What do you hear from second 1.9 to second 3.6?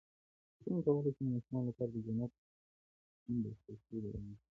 د جنت د